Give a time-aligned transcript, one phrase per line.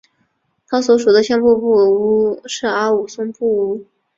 [0.67, 3.85] 他所属的相扑部屋是阿武松部屋。